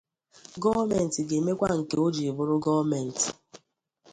gọọmenti 0.61 1.19
ga-emekwa 1.29 1.67
nke 1.79 1.95
o 2.05 2.13
jiri 2.15 2.31
bụrụ 2.37 2.55
gọọmentị. 2.63 3.25